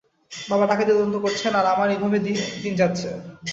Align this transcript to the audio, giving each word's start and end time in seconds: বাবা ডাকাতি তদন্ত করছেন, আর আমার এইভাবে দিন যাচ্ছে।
বাবা 0.31 0.65
ডাকাতি 0.65 0.91
তদন্ত 0.91 1.15
করছেন, 1.15 1.51
আর 1.55 1.65
আমার 1.73 1.87
এইভাবে 1.89 2.17
দিন 2.63 2.73
যাচ্ছে। 2.75 3.09